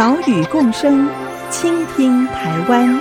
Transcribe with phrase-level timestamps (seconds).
[0.00, 1.06] 岛屿共生，
[1.50, 2.98] 倾听台湾。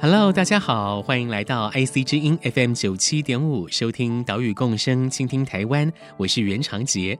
[0.00, 5.92] Hello，大家好，欢迎来到 IC 之音 FM 九七点五，收听岛屿共生，倾听台湾。
[6.16, 7.16] 我是袁长杰。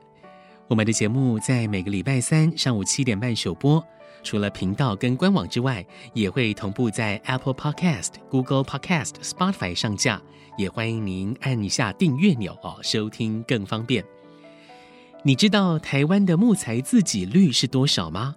[0.66, 3.84] 我们的节目在每个礼拜三上午七点半首播，
[4.22, 10.20] 除了频道跟官网之外，也会同步在 Apple Podcast、Google Podcast、Spotify 上架。
[10.56, 14.02] 也欢迎您按一下订阅钮哦，收听更方便。
[15.22, 18.34] 你知道台湾的木材自给率是多少吗？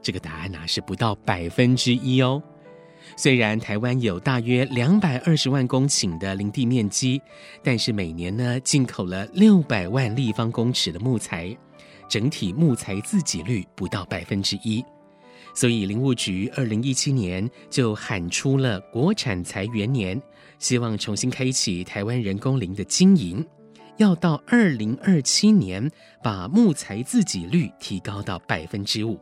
[0.00, 2.40] 这个答案呢、是不到百分之一哦。
[3.18, 7.20] 虽然台湾有大约两百二十万公顷的林地面积，
[7.62, 11.56] 但是每年呢进口了六百万立方公尺的木材，
[12.10, 14.84] 整体木材自给率不到百分之一。
[15.54, 20.20] 所以林务局二零一七年就喊出了国产材元年，
[20.58, 23.42] 希望重新开启台湾人工林的经营，
[23.96, 25.90] 要到二零二七年
[26.22, 29.18] 把木材自给率提高到百分之五。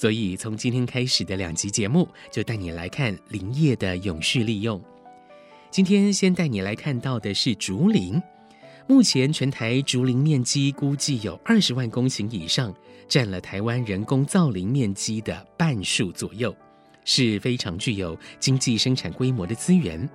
[0.00, 4.82] 所以，从今天开始的两集节目，就带你来看林业的永续利用。
[5.70, 8.18] 今天先带你来看到的是竹林。
[8.86, 12.74] 目前全台竹林面积估计有二十万公顷以上，
[13.08, 16.56] 占了台湾人工造林面积的半数左右，
[17.04, 20.08] 是非常具有经济生产规模的资源。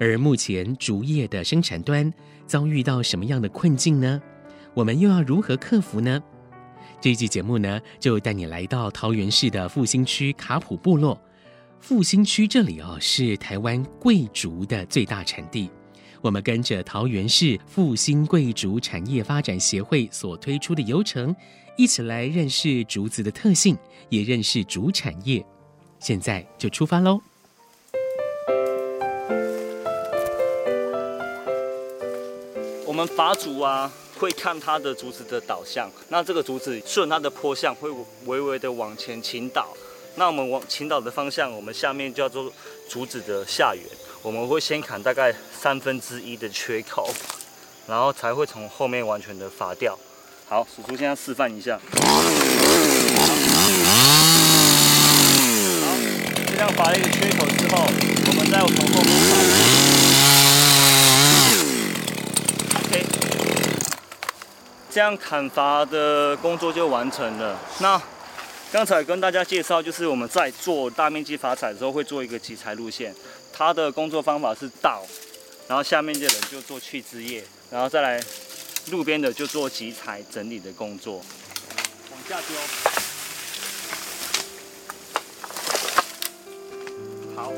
[0.00, 2.12] 而目前竹业的生产端
[2.48, 4.20] 遭遇到什么样的困境呢？
[4.74, 6.20] 我们又要如何克服呢？
[7.00, 11.16] 这一集节目呢，就带你来到桃园市的复兴区卡普部落。
[11.78, 15.70] 复兴区这里哦，是台湾桂竹的最大产地。
[16.20, 21.32] 我们跟着桃园市复兴桂竹产业发展协会所推出的游程，
[21.76, 23.78] 一起来认识竹子的特性，
[24.08, 25.44] 也认识竹产业。
[26.00, 27.20] 现在就出发喽！
[32.84, 33.88] 我们伐竹啊。
[34.18, 37.88] 会看它的竹子的倒向，那这个竹子顺它的坡向会
[38.26, 39.68] 微微的往前倾倒，
[40.16, 42.52] 那我们往倾倒的方向，我们下面叫做
[42.88, 43.84] 竹子的下缘，
[44.20, 47.08] 我们会先砍大概三分之一的缺口，
[47.86, 49.96] 然后才会从后面完全的伐掉。
[50.48, 51.78] 好，叔叔现在示范一下。
[51.78, 51.82] 好，
[56.50, 57.86] 这样伐了一个缺口之后，
[58.26, 59.77] 我们再从后面
[64.98, 67.56] 这样砍伐的工作就完成了。
[67.78, 68.02] 那
[68.72, 73.14] 刚才跟大家介绍，就是我们在做大面积伐采的时候，会做一个集材路线。
[73.52, 75.06] 它的工作方法是倒，
[75.68, 78.20] 然后下面的人就做去枝叶，然后再来
[78.90, 81.22] 路边的就做集材整理的工作。
[82.10, 82.56] 往下丢。
[87.36, 87.52] 好。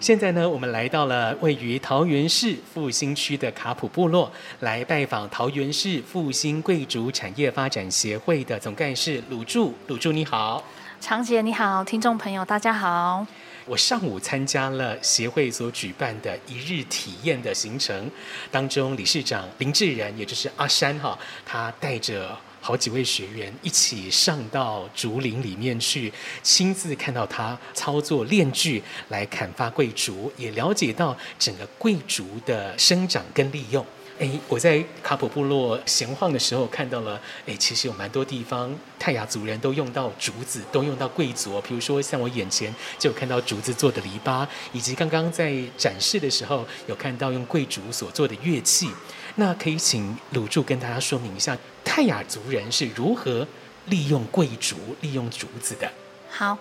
[0.00, 9.74] 现在呢，我们来到了位于桃园市复兴区的卡普部落，来拜访桃园市复兴贵族产业发展协会的总干事鲁柱。
[9.88, 10.64] 鲁柱你好，
[11.02, 13.26] 长姐你好，听众朋友大家好。
[13.66, 18.10] 我上午参加了协会所举办的一日体验的行程，
[18.50, 22.34] 当中理事长林志仁，也就是阿山哈，他带着。
[22.60, 26.12] 好几位学员一起上到竹林里面去，
[26.42, 33.84] 亲自看到他操作链锯来砍伐桂竹，也了解到整个桂竹的生长跟利用。
[34.18, 41.58] 诶，我在卡普部落闲晃的时候看到了，诶，其实有蛮多地方泰雅族人都用到竹子，都用到桂竹。
[41.62, 48.90] 比如说像我眼前就看到竹子做的篱笆，以及刚刚在展示的时候有看到用桂竹所做的乐器。
[49.36, 53.46] 那可以请鲁柱跟大家说明一下，泰雅族人是如何
[53.86, 55.90] 利用桂竹、利用竹子的？
[56.30, 56.58] 好，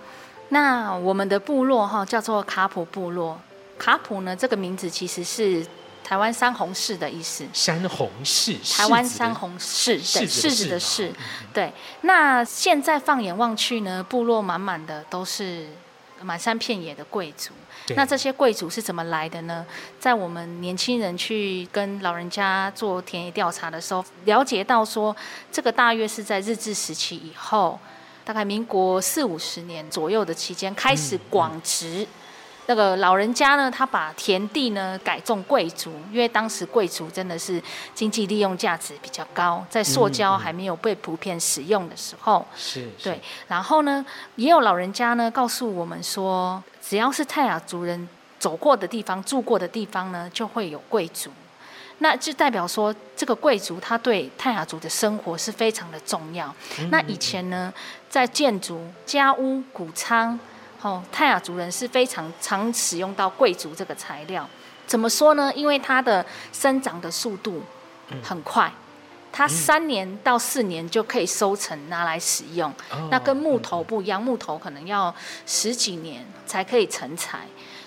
[0.49, 3.39] 那我们的部落哈叫做卡普部落。
[3.77, 5.65] 卡普呢这个名字其实是
[6.03, 7.47] 台湾山红柿的意思。
[7.53, 11.11] 山红柿，台湾山红柿，对，柿子的柿。
[11.53, 11.71] 对，
[12.01, 15.67] 那现在放眼望去呢，部落满满的都是
[16.21, 17.51] 满山遍野的桂竹。
[17.95, 19.65] 那这些贵族是怎么来的呢？
[19.99, 25.15] 在我们年轻人去跟老人家做田野调查的时候，了解到说，
[25.51, 27.79] 这个大约是在日治时期以后，
[28.23, 32.01] 大概民国四五十年左右的期间开始广植。
[32.01, 32.07] 嗯嗯
[32.69, 37.59] 那个老人家呢，他把田地呢改种贵族，因为当时贵族真的是
[37.95, 43.21] 经济利用价值比较高，在塑胶还没有被普遍使用的时候，是、嗯，对。
[43.47, 44.05] 然后呢，
[44.35, 48.07] 也有老人家呢告诉我们说，只要是泰雅族人
[48.37, 51.31] 走过的地方、住过的地方呢，就会有贵族，
[51.97, 56.53] 那就代表说这个贵族他对泰雅族的生活是非常的重要。
[56.77, 57.73] 嗯、那以前呢，
[58.07, 60.39] 在建筑、家屋、谷仓。
[60.81, 64.47] 哦，泰雅族人是非常常使用到贵竹这个材料。
[64.87, 65.51] 怎么说呢？
[65.53, 67.61] 因为它的生长的速度
[68.23, 68.71] 很快，
[69.31, 72.73] 它三年到四年就可以收成拿来使用。
[73.11, 75.13] 那跟木头不一样，木头可能要
[75.45, 77.41] 十几年才可以成材。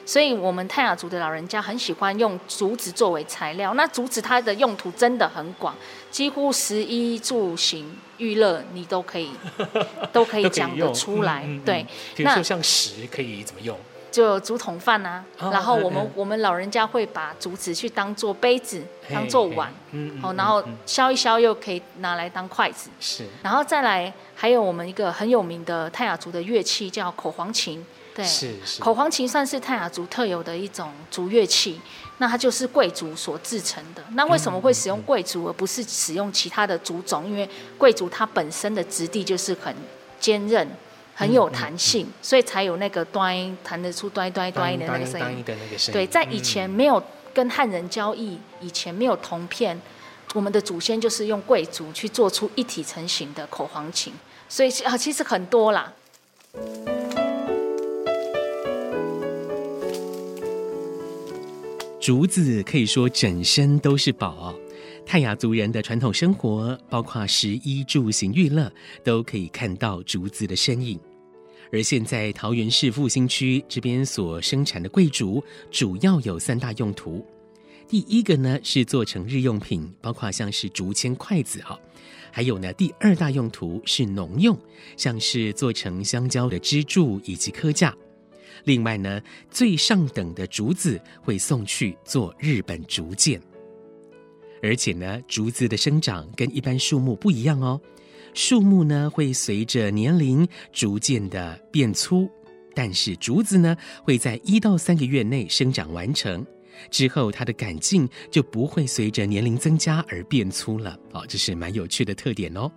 [0.05, 3.75] 所以，我们泰雅族的老人家很喜欢用竹子作为材料。
[3.75, 5.75] 那竹子它的用途真的很广，
[6.11, 9.31] 几乎食衣住行娱乐你都可以
[10.13, 11.43] 都可以讲得出来。
[11.45, 11.87] 嗯嗯嗯、对，
[12.17, 13.79] 比如说像石可以怎么用？
[14.11, 15.25] 就竹筒饭啊。
[15.39, 19.69] 哦、然后我们、嗯、我们老人家会把竹子去当做杯子，当做碗。
[19.69, 22.91] 好、嗯嗯，然后削一削又可以拿来当筷子。
[23.01, 23.25] 是。
[23.43, 27.83] 然后再来，还有我们一个很有名的泰雅族的乐器叫口簧琴。
[28.15, 31.81] 对，是是，口簧琴算是泰雅族特有的一种竹乐器，
[32.19, 34.05] 那它就是贵族所制成的。
[34.11, 37.27] 那为什么会使用贵族而不是使用其他的竹种？
[37.27, 37.49] 因为
[37.79, 39.75] 贵族它本身的质地就是很
[40.21, 40.69] 坚韧、
[41.15, 45.45] 很有弹性，所以才有那个端弹得出端端端的那个声音。
[45.91, 49.81] 对，在以前没有跟汉人交易，以前没有铜片，
[50.35, 54.13] 我们的祖先就是用贵族去做出一体成型的口簧琴，
[54.51, 55.91] 所以啊，其实很多啦。
[62.03, 64.53] 竹子可以说整身都是宝，
[65.07, 68.71] 泰雅族人的传统生活，包括食衣住行娱乐，
[69.05, 70.99] 都可以看到竹子的身影。
[71.71, 75.41] 而现在桃园市复兴区这边所生产的贵竹，
[75.71, 77.25] 主要有三大用途。
[77.87, 81.79] 第一个呢是做成日用品，包括像是竹签、筷子哈，
[82.33, 84.59] 还有呢第二大用途是农用，
[84.97, 87.97] 像是做成香蕉的支柱以及科架。
[88.65, 89.21] 另外呢，
[89.51, 93.41] 最上等的竹子会送去做日本竹剑，
[94.63, 97.81] 而且呢，竹子的生长跟一般树木不一样哦。
[98.35, 102.31] 树木呢会随着年龄逐渐的变粗，
[102.75, 106.47] 但是竹子呢会在一到三个月内生长完成，
[106.91, 110.99] 之后它的杆径就不会随着年龄增加而变粗了。
[111.13, 112.73] 哦，这是蛮有趣的特点哦。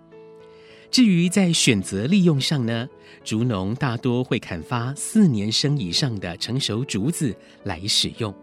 [0.90, 2.88] 至于在选择利用上呢，
[3.24, 7.34] 竹农大多会砍伐四年生以上的成熟竹子
[7.64, 8.34] 来使用。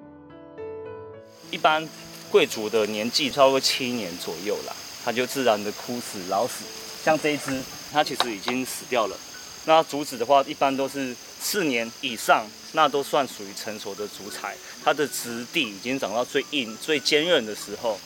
[1.49, 1.87] 一般
[2.29, 6.65] 贵族的年纪超过七年左右啦，它就自然的枯死老死。
[7.03, 7.61] 像这一支，
[7.91, 9.17] 它其实已经死掉了。
[9.65, 17.97] 那竹子的话，一般都是四年以上，那都算属于成熟的竹材，它的质地已经长到最硬、最坚韧的时候。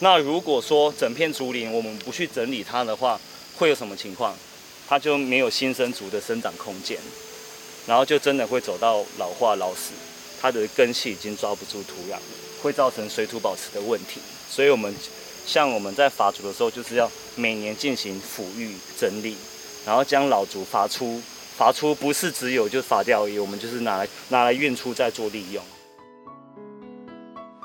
[0.00, 3.18] 那如果说整片竹林我们不去整理它的话，
[3.56, 4.34] 会有什么情况？
[4.88, 6.96] 它就没有新生竹的生长空间，
[7.88, 9.90] 然后就真的会走到老化老死，
[10.40, 12.16] 它的根系已经抓不住土壤，
[12.62, 14.20] 会造成水土保持的问题。
[14.48, 14.94] 所以，我们
[15.44, 19.36] 像我们在伐竹的时候，就是要每年进行抚育整理，
[19.84, 21.20] 然后将老竹伐出，
[21.56, 25.60] 伐出不是只有就伐掉而已，我们就是拿来拿来运出再做利用。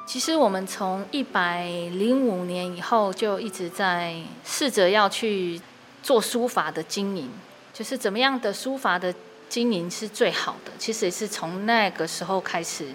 [0.07, 5.61] 其实我们从一百零五年以后就一直在试着要去。
[6.03, 7.29] 做书法的经营，
[7.73, 9.13] 就是怎么样的书法的
[9.47, 10.71] 经营是最好的。
[10.77, 12.87] 其实也是从那个时候开始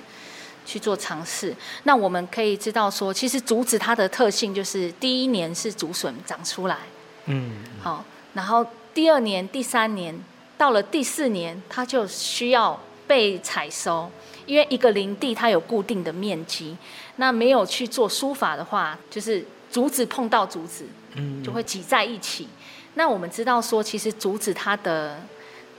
[0.64, 1.54] 去做尝试。
[1.84, 6.78] 那我们可以知道说，其实竹子它的特性就是第一年是竹笋长出来，
[7.26, 10.18] 嗯，好，然后第二年、第三年，
[10.58, 14.10] 到了第四年，它就需要被采收，
[14.46, 16.76] 因为一个林地它有固定的面积，
[17.16, 20.84] 那没有去做书法的话，就是竹子碰到竹子，
[21.14, 22.48] 嗯，就会挤在一起。
[22.96, 25.20] 那我们知道说，其实竹子它的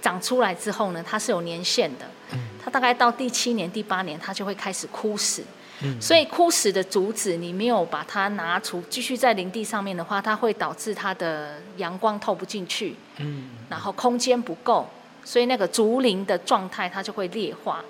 [0.02, 2.06] 长出来之后呢，它是有年限的。
[2.64, 5.44] 它大概到第七年、第八年，它就会开始枯死。
[6.02, 12.96] 所以枯死的竹子，你没有把它拿出，继续在林地上面的话，它会导致它的阳光透不进去。
[13.70, 14.88] 然后空间不够，
[15.24, 17.84] 所以那个竹林的状态它就会劣化。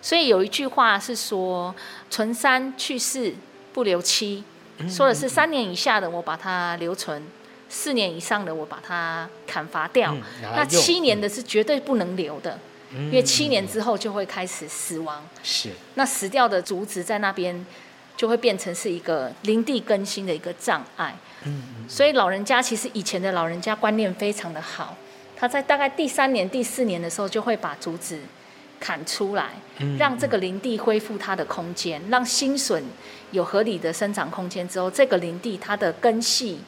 [0.00, 1.74] 所以有一句话是说
[2.10, 3.32] ：“存三去四
[3.72, 4.42] 不留七”，
[4.88, 7.22] 说的是三年以下的我把它留存。
[7.76, 10.22] 四年以上的我把它砍伐掉，嗯、
[10.54, 12.56] 那七年的是绝对不能留的，
[12.92, 15.26] 因为七年之后就会开始死亡。
[15.42, 15.70] 是。
[15.94, 17.66] 那死掉的竹子在那边
[18.16, 21.16] 就会变成是一个林地更新的一个障碍。
[21.42, 21.62] 嗯。
[21.88, 24.96] 所以老人家其实以前的老人家观念非常的好，
[25.36, 28.20] 他在大概第三年、第四年的时候就会把竹子
[28.78, 29.50] 砍出来，
[29.98, 32.84] 让这个林地恢复它的空间，让新笋
[33.32, 36.60] 有合理的生长空间之后，这个林地它的根系，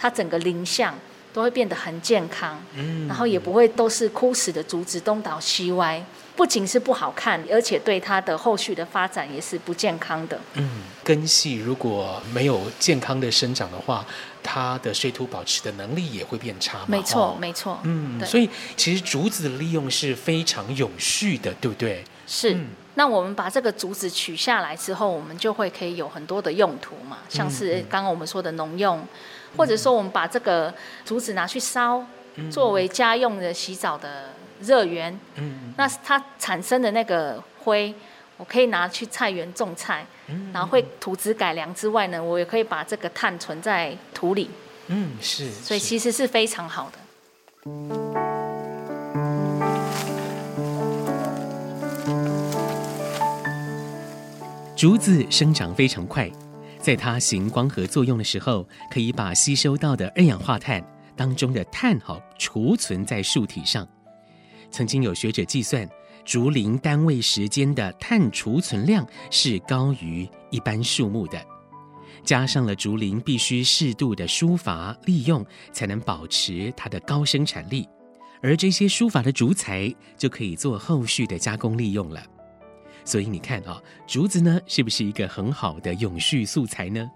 [0.00, 0.92] 它整个林相。
[1.32, 6.04] 都会变得很健康，嗯，然后也不会都是枯死的竹子东倒西歪，
[6.34, 10.36] 不仅是不好看，而且对它的后续的发展也是不健康的。
[10.54, 14.04] 嗯，根系如果没有健康的生长的话，
[14.42, 16.80] 它的水土保持的能力也会变差。
[16.88, 17.78] 没错，哦、没错。
[17.84, 18.26] 嗯，对。
[18.26, 22.02] 所以其实竹子的利用是非常永续的，对不对？
[22.26, 22.54] 是。
[22.54, 29.06] 嗯、那我们把这个竹子取下来之后，我们就会可以有很多的用途嘛，像是刚刚我们说的农用。
[29.56, 30.72] 或者说，我们把这个
[31.04, 32.04] 竹子拿去烧，
[32.50, 34.30] 作为家用的洗澡的
[34.60, 35.18] 热源。
[35.36, 37.94] 嗯，那它产生的那个灰，
[38.36, 40.06] 我可以拿去菜园种菜，
[40.52, 44.50] 然后会土质改良之外呢，我也可以把这个碳存在土里。
[44.86, 45.50] 嗯，是。
[45.50, 46.98] 所以其实是非常好的。
[54.76, 56.30] 竹子生长非常快。
[56.80, 60.82] 在它行光合作用的时候，可以把吸收到的二氧化碳
[61.14, 63.86] 当中的碳好储存在树体上。
[64.70, 65.88] 曾经有学者计算，
[66.24, 71.38] 竹林单位时间的碳储存量是高于一般树木的。
[72.24, 77.88] 加上了竹林必须适度的疏伐利用，才能保持它的高生产力，
[78.42, 82.22] 而这些疏伐的竹材就可以做后续的加工利用了。
[83.04, 87.10] 所以你看啊，竹子呢，是不是一个很好的永续素材呢？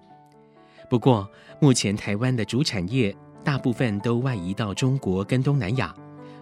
[0.91, 1.29] 不过
[1.61, 5.95] 目前台湾的竹产业大部分都外移到中国跟东南亚，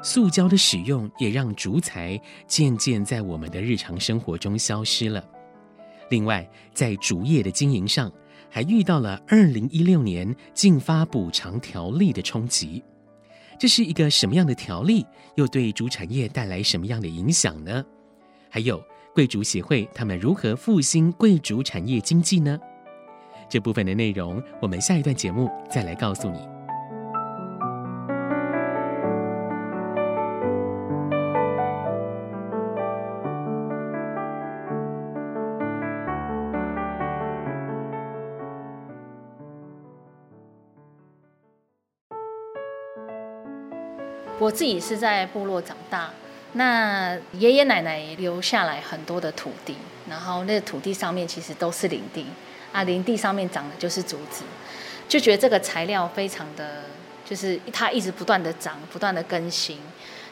[0.02, 5.24] 塑胶的使用也让竹材渐渐在我们的日常生活中消失了。
[6.10, 8.10] 另外，在竹业的经营上，
[8.50, 12.82] 还遇到了二零一六年禁发补偿条例的冲击。
[13.58, 15.06] 这是一个什么样的条例？
[15.36, 17.84] 又对竹产业带来什么样的影响呢？
[18.50, 18.82] 还有。
[19.14, 22.58] 贵族协会他们如何复兴贵族产业经济呢？
[23.46, 26.38] 这部分的内容，我们下一段节目再来告诉你。
[44.38, 46.10] 我自己是在部落长大。
[46.54, 49.74] 那爷爷奶奶留下来很多的土地，
[50.08, 52.26] 然后那个土地上面其实都是林地
[52.72, 54.44] 啊，林地上面长的就是竹子，
[55.08, 56.82] 就觉得这个材料非常的，
[57.24, 59.78] 就是它一直不断的长，不断的更新，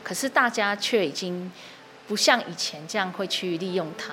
[0.03, 1.51] 可是大家却已经
[2.07, 4.13] 不像以前这样会去利用它，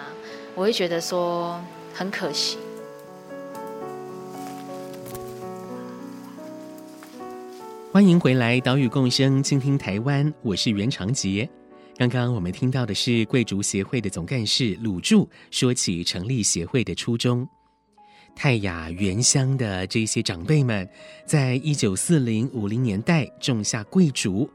[0.55, 1.61] 我会觉得说
[1.93, 2.57] 很可惜。
[7.91, 11.49] 欢迎回来，岛屿共生，倾听台湾，我是袁长杰。
[11.97, 17.47] 刚刚我们听到的是贵族协会的总干事鲁柱说起成立协会的初衷。
[18.35, 20.87] 泰雅原乡的这些长辈们，
[21.25, 24.47] 在一九四零五零年代种下贵竹，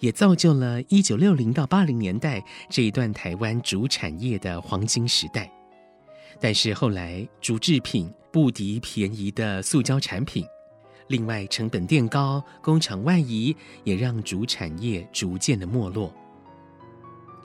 [0.00, 5.50] 也造就了一九六零到八零年代这一段台湾竹产业的黄金时代。
[6.38, 10.44] 但是后来竹制品不敌便宜的塑胶产品，
[11.08, 16.14] 另外成本垫高，工厂外移，也让竹产业逐渐的没落。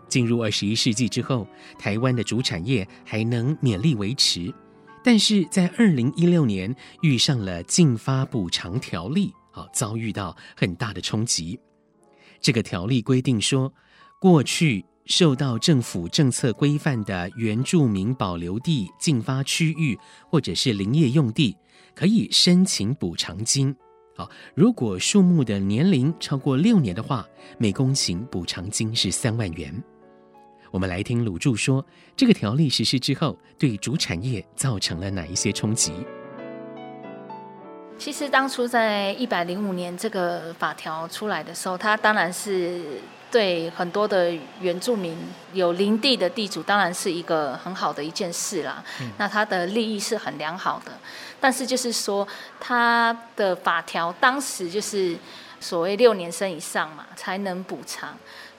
[0.07, 1.47] 进入二十一世纪之后，
[1.77, 4.53] 台湾的竹产业还能勉力维持，
[5.03, 11.59] 但是在二零一六年遇上了禁发补偿条例，啊，遭遇到很大的冲击。
[12.41, 13.73] 这个条例规定说，
[14.19, 19.97] 过去受到政府政策规范的原住民保留地禁发区域
[20.29, 21.55] 或者是林业用地，
[21.93, 23.75] 可以申请补偿金。
[24.17, 29.83] 好，如果树木的年龄超过六年的话，每公顷补偿金是三万元。
[30.75, 31.85] 我们来听鲁柱说，
[32.17, 35.93] 这个条例实施之后，对主产业造成了哪一些冲击？
[37.97, 42.81] 其实当初在一百零五年这个法条出来的时候，它当然是
[43.31, 45.17] 对很多的原住民
[45.53, 48.83] 有林地的地主，当然是一个很好的一件事啦。
[48.99, 50.91] 嗯、那它的利益是很良好的，
[51.39, 52.27] 但是就是说，
[52.59, 55.15] 它的法条当时就是
[55.61, 58.13] 所谓六年生以上嘛，才能补偿。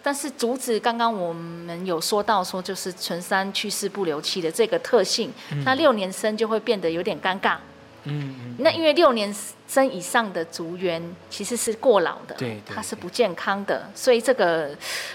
[0.06, 7.56] 但是竹子刚刚我们有说到说，就是存山去世不留气的这个特性，嗯、那六年生就会变得有点尴尬。
[8.04, 9.34] 嗯，嗯，那因为六年
[9.66, 14.70] 生以上的竹园其实是过老的，对，对，对，它是不健康的，所以这个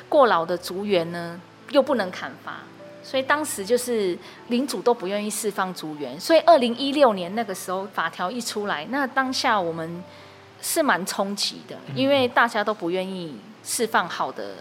[0.10, 2.58] 过老的竹园呢，又不能砍伐，
[3.02, 4.20] 所以当时就是
[4.50, 6.20] 领主都不愿意释放竹园。
[6.20, 10.04] 所以二零一六年那个时候法条一出来，那当下我们
[10.62, 14.56] 是蛮冲击的，因为大家都不愿意释放好的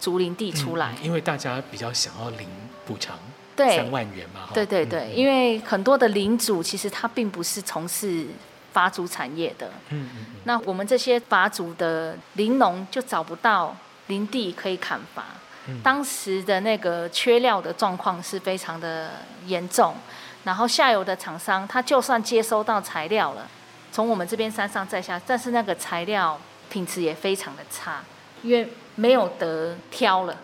[0.00, 2.48] 竹林地出来，嗯，因为大家比较想要领
[2.86, 3.18] 补偿。
[3.56, 8.26] 对，三万元嘛，对对对，嗯、因为很多的领主其实他并不是从事
[8.72, 13.76] 伐竹产业的，嗯嗯，那我们这些伐竹的林农就找不到
[14.08, 15.24] 林地可以砍伐，
[15.68, 19.12] 嗯、当时的那个缺料的状况是非常的
[19.46, 19.94] 严重，
[20.42, 23.48] 然后下游的厂商他就算接收到材料了，
[23.92, 26.36] 从我们这边山上再下，但是那个材料
[26.68, 28.02] 品质也非常的差，
[28.42, 30.36] 因为没有得挑了，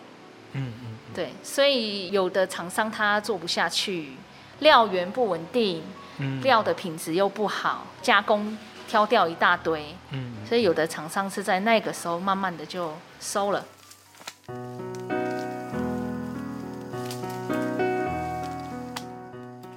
[0.53, 0.87] 嗯嗯。
[1.13, 4.11] 对，所以有的厂商他做不下去，
[4.59, 5.83] 料源不稳定，
[6.19, 13.65] 嗯、料的品质又不好，加工挑掉一大堆，嗯、所以有的厂商是在那个时候慢慢的就收了。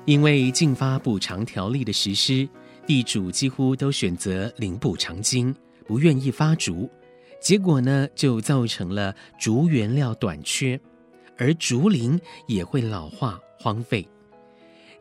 [0.04, 2.46] 因为禁发补偿条例的实施，
[2.86, 5.52] 地主几乎都选择领补偿金，
[5.86, 6.90] 不愿意发竹，
[7.44, 10.80] 结果呢，就造成了竹原料短缺。
[11.36, 14.08] 而竹林也会老化荒废，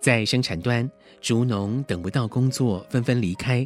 [0.01, 0.89] 在生产端，
[1.21, 3.65] 竹农等不到工作，纷纷离开；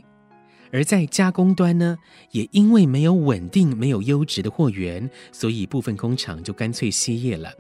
[0.71, 1.97] 而在加工端呢，
[2.29, 7.51] 也因为没有稳定、没有优质的货源，所以部分工厂就干脆歇业了。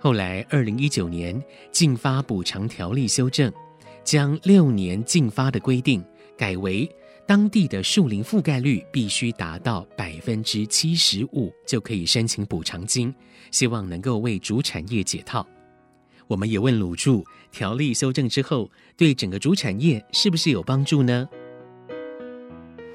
[0.00, 3.52] 后来，二零一九年禁发补偿条例修正，
[4.02, 6.04] 将六年禁发的规定
[6.36, 6.90] 改为
[7.28, 13.14] 当地的树林覆盖率必须达到百分之七十五，就可以申请补偿金。
[13.50, 15.46] 希望能够为主产业解套。
[16.26, 21.28] 我们也问鲁助，条例修正之后，对整个主产业是不是有帮助呢？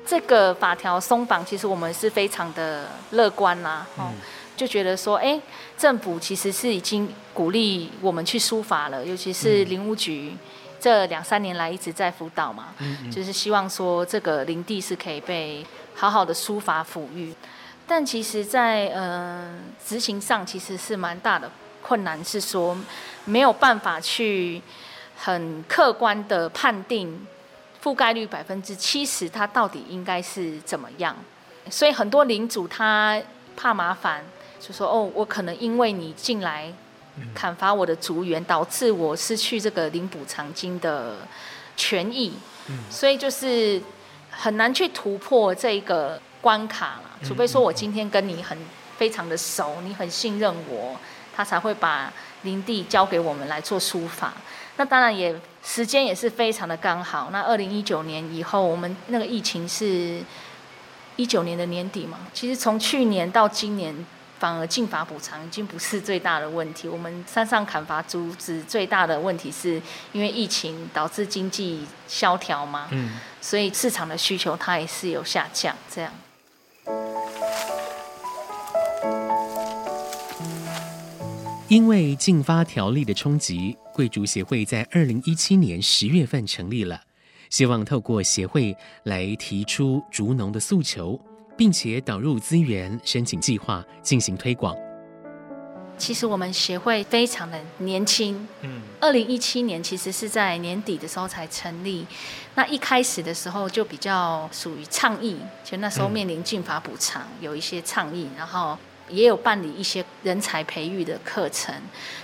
[0.03, 3.87] 这个法条松绑，其实我们是非常的乐观啦。
[3.97, 4.15] 哦，嗯、
[4.57, 5.39] 就觉得说，哎，
[5.77, 10.31] 政府其实是已经鼓励我们去疏法了，尤其是林务局
[10.83, 17.33] 这两三年来一直在辅导嘛，嗯嗯、就是希望说这个林地是可以被好好的书法抚育。
[17.87, 21.49] 但其实在，在呃执行上，其实是蛮大的
[21.81, 22.77] 困难，是说
[23.23, 24.61] 没有办法去
[25.15, 27.25] 很客观的判定
[27.81, 31.15] 覆盖率百分之七十，它到底应该是怎么样。
[31.69, 33.21] 所以很多领主他
[33.55, 34.21] 怕麻烦，
[34.59, 36.73] 就说哦，我可能因为你进来
[37.33, 41.17] 砍伐我的竹园，导致我失去这个领补偿金的
[41.75, 42.33] 权益，
[42.89, 43.81] 所以就是
[44.29, 46.21] 很难去突破这个。
[46.43, 48.57] 关卡了，除非说我今天跟你很
[48.97, 50.93] 非常的熟，你很信任我，
[51.33, 54.33] 他才会把林地交给我们来做书法。
[54.75, 57.29] 那当然也时间也是非常的刚好。
[57.31, 60.21] 那二零一九年以后，我们那个疫情是
[61.15, 62.19] 一九年的年底嘛。
[62.33, 63.95] 其实从去年到今年，
[64.43, 66.85] 反而禁伐补偿已经不是最大的问题。
[66.85, 76.11] 我们山上砍伐竹子最大的问题是因为疫情导致经济萧条嘛，嗯，所以市场的需求它也是有下降这样。
[81.69, 86.99] 因为禁发条例的冲击，贵族协会在二零一七年十月份成立了，
[87.49, 91.17] 希望透过协会来提出竹农的诉求，
[91.57, 94.75] 并且导入资源，申请计划进行推广。
[95.97, 102.05] 其实我们协会非常的年轻，嗯，二零一七年其实是在年底的时候才成立，
[102.55, 108.77] 那一开始的时候就比较属于倡议，就那时候面临禁法补偿，有一些倡议，然后。
[109.09, 111.73] 也有办理一些人才培育的课程。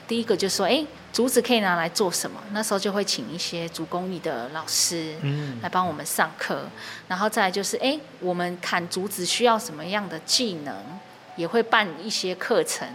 [0.08, 2.42] 第一个就是说，哎，竹子可以拿来做什么？
[2.52, 6.62] 那时候就会请一些竹工艺的老师，嗯来帮我们上课。
[6.64, 6.72] 嗯、
[7.10, 10.76] 然后再来就是，哎，我们砍竹子需要什么样的技能？
[11.36, 12.88] 也会办一些课程，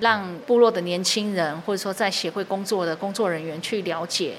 [0.00, 4.34] 让部落的年轻人或者说在协会工作的工作人员去了解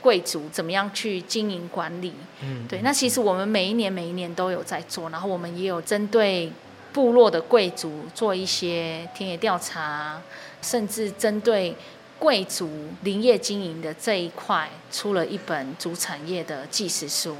[0.00, 2.14] 贵族怎么样去经营管理。
[2.40, 2.80] 嗯，对。
[2.82, 6.52] 那其实我们每一年每一年都有在做，然后我们也有针对。
[6.92, 10.20] 部落的贵族做一些田野调查，
[10.60, 11.74] 甚至针对
[12.18, 12.70] 贵族
[13.02, 17.36] 林业经营的这一块，出了一本主产业的纪实书。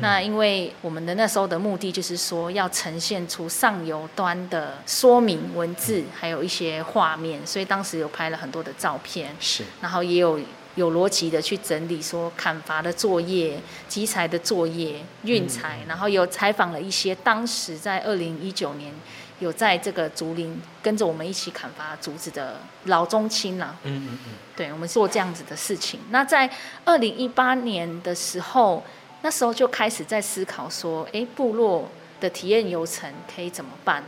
[0.00, 10.38] 那因为我们的那时候的目的就是说，要呈现出上游端的说明文字，还有一些画面，所以当时有拍了很多的照片，是，然后也有。
[10.76, 13.58] 有逻辑的去整理说砍伐的作业、
[13.88, 18.94] 集材的作业、运材，然后有采访了一些当时在二零一九年
[19.40, 23.76] 有在这个竹林跟着我们一起砍伐竹子的老中青啦。
[23.82, 24.32] 嗯嗯嗯。
[24.54, 26.00] 对，我们做这样子的事情。
[26.10, 26.48] 那在
[26.84, 28.82] 二零一八年的时候，
[29.22, 34.02] 那时候就开始在思考说，哎，部落的体验游程可以怎么办？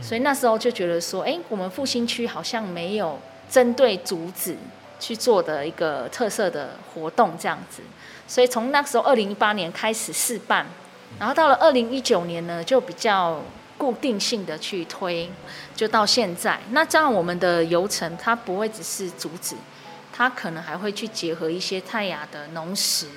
[0.00, 4.56] 所以那时候就觉得说，哎，我们复兴区好像没有针对竹子
[5.02, 7.82] 去做的一个特色的活动这样子。
[8.28, 10.64] 所以从那时候二零一八年开始试办，
[11.18, 13.42] 然后到了二零一九年呢，就比较
[13.76, 15.28] 固定性的去推，
[15.74, 16.60] 就到现在。
[16.70, 19.56] 那这样我们的游程它不会只是竹子，
[20.12, 23.08] 它可能还会去结合一些泰雅的农食。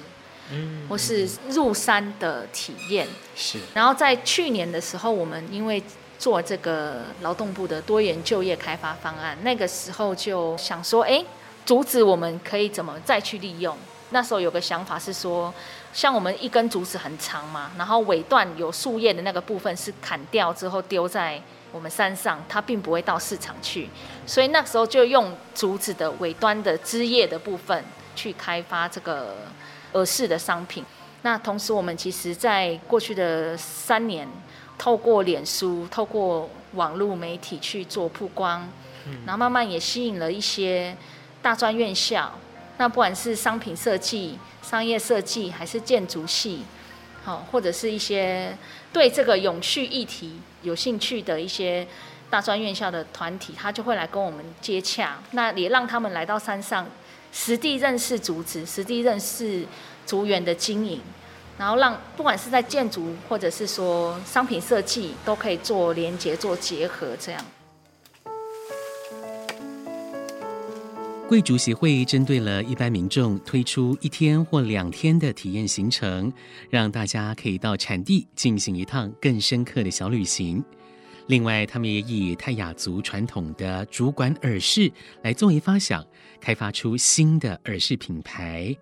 [0.52, 3.58] 嗯，或是入山的体验是。
[3.74, 5.82] 然后在去年的时候，我们因为
[6.20, 11.24] 做这个劳动部的多元就业开发方案，那个时候就想说，哎，
[11.66, 13.76] 竹子我们可以怎么再去利用？
[14.12, 15.54] 那时候有个想法是说，
[15.92, 23.90] 像我们一根竹子很长嘛，然后尾段有树叶的那个部分是砍掉之后丢在我们山上，它并不会到市场去，
[24.26, 27.84] 所以那时候就用竹子的尾端的枝叶的部分
[28.16, 29.36] 去开发这个。
[29.94, 30.84] 耳饰的商品，
[31.22, 34.28] 那同时我们其实在过去的三年，
[34.78, 38.68] 透过脸书、透过网络媒体去做曝光，
[39.26, 40.94] 然后慢慢也吸引了一些
[41.46, 42.32] 大专院校，
[42.80, 46.64] 那不管是商品设计、商业设计，还是建筑系，
[47.24, 48.58] 好，或者是一些
[48.92, 51.88] 对这个永续议题有兴趣的一些
[52.32, 56.88] 大专院校的团体，他就会来跟我们接洽，那也让他们来到山上。
[57.32, 59.68] 实地认识竹子，实地认识
[60.08, 61.00] 竹园的经营，
[61.60, 67.46] 然后让不管是在建筑或者是说商品设计，都可以做连接、做结合，这样。
[71.28, 76.32] 贵族协会针对了一般民众，推出一天或两天的体验行程，
[76.70, 80.64] 让大家可以到产地进行一趟更深刻的小旅行。
[81.26, 84.92] 另外，他们也以泰雅族传统的竹管耳饰
[85.24, 86.06] 来作为发想，
[86.40, 88.76] 开发出新的耳饰品牌。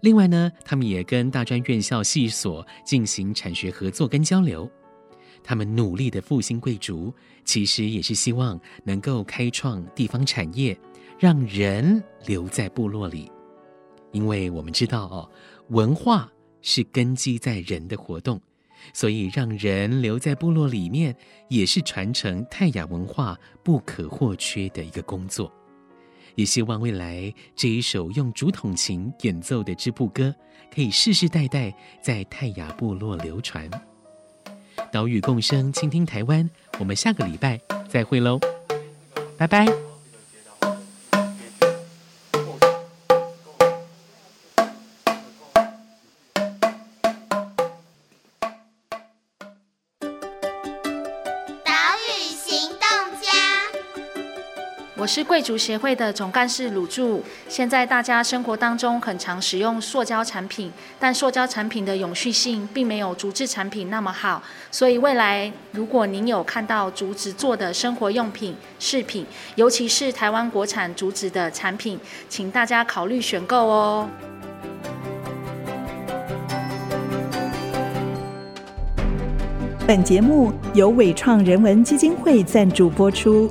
[0.00, 4.68] 另外呢，他们也跟大专院校系所进行产学合作跟交流。
[5.44, 10.76] 他们努力的复兴贵族，其实也是希望能够开创地方产业，
[11.18, 13.30] 让人留在部落里。
[14.12, 15.30] 因为我们知道哦，
[15.68, 16.30] 文化
[16.62, 18.40] 是根基在人的活动。
[18.92, 21.16] 所以，让人留在部落里面，
[21.48, 25.50] 也是传承泰雅文化不可或缺的一个工作。
[26.34, 30.34] 也希望未来这一首用竹筒琴演奏的织布歌，
[30.70, 33.70] 可以世世代代在泰雅部落流传。
[34.92, 36.48] 岛屿共生，倾听台湾。
[36.78, 38.38] 我们下个礼拜再会喽，
[39.38, 39.93] 拜拜。
[55.04, 57.22] 我是贵族协会的总干事鲁柱。
[57.46, 64.42] 现在大家生活当中很常使用塑胶产品，但塑胶产品的永续性并没有竹制产品那么好。
[64.70, 74.08] 所以未来如果您有看到竹子做的生活用品、饰品，尤其是台湾国产竹子的产品，请大家考虑选购哦。
[79.86, 83.50] 本节目由伟创人文基金会赞助播出。